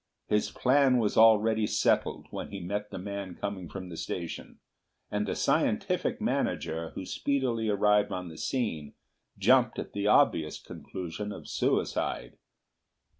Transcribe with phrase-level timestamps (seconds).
[0.29, 4.57] His plan was already settled when he met the man coming from the station,
[5.11, 8.95] and the scientific manager who speedily arrived on the scene
[9.37, 12.39] jumped at the obvious conclusion of suicide.